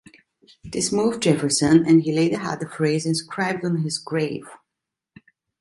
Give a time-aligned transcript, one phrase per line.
[0.63, 4.47] This moved Jefferson, and he later had the phrase inscribed on his grave.